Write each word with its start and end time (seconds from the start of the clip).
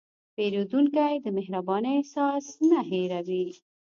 پیرودونکی 0.37 1.13
د 1.21 1.25
مهربانۍ 1.37 1.91
احساس 1.99 2.45
نه 2.69 2.79
هېروي. 2.89 3.45